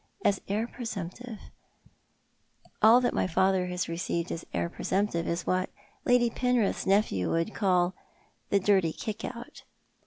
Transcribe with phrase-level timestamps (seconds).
[0.25, 1.37] As heir presumptive!
[2.81, 5.69] All that my father has received as heir presumptive is what
[6.05, 7.93] Lady Penrith's nephew would call
[8.49, 9.61] "the dirty kick out."